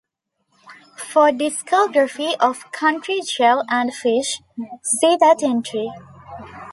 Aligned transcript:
"For 0.97 1.29
discography 1.29 2.35
of 2.39 2.71
Country 2.71 3.21
Joe 3.21 3.61
and 3.69 3.89
the 3.89 3.93
Fish, 3.93 4.41
see 4.83 5.15
that 5.17 5.43
entry" 5.43 5.91